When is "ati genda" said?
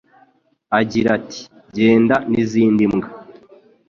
1.19-2.15